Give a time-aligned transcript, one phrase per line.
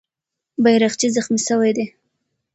[0.63, 1.85] بیرغچی زخمي سوی دی.